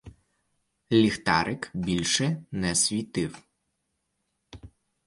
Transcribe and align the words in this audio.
Ліхтарик 0.91 1.71
більше 1.73 2.43
не 2.51 2.75
світив. 2.75 3.43